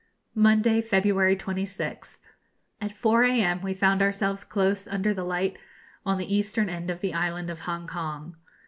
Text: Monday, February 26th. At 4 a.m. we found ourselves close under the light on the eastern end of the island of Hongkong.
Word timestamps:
Monday, 0.33 0.81
February 0.81 1.35
26th. 1.35 2.17
At 2.81 2.91
4 2.91 3.23
a.m. 3.25 3.61
we 3.61 3.75
found 3.75 4.01
ourselves 4.01 4.43
close 4.43 4.87
under 4.87 5.13
the 5.13 5.23
light 5.23 5.59
on 6.07 6.17
the 6.17 6.35
eastern 6.35 6.69
end 6.69 6.89
of 6.89 7.01
the 7.01 7.13
island 7.13 7.51
of 7.51 7.59
Hongkong. 7.67 8.33